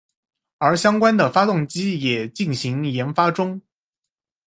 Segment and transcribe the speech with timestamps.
[0.57, 3.61] 而相关的发动机也进行研发中。